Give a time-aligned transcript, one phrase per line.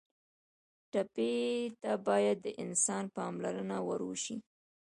[0.91, 1.33] ټپي
[1.81, 4.39] ته باید د انسان پاملرنه ور وښیو.